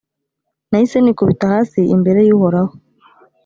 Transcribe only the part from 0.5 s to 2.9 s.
nahise nikubita hasi imbere y’uhoraho;